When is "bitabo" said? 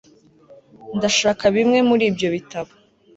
2.35-2.71